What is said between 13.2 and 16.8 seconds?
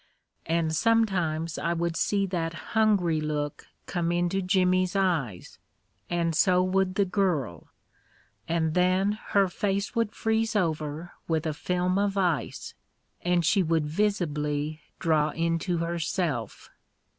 and she would visibly draw into herself.